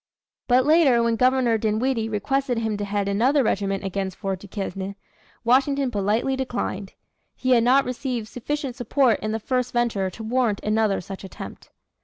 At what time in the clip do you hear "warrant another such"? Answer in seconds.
10.23-11.23